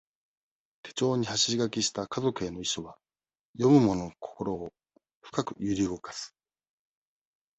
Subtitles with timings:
[0.81, 2.97] 手帳に走り書きした家族への遺書は、
[3.55, 4.73] 読む者の心を、
[5.21, 6.33] 深く揺り動かす。